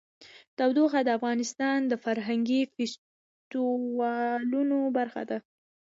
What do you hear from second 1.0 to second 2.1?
د افغانستان د